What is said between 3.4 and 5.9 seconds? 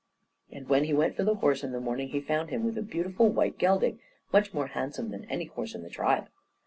gelding, much more handsome than any horse in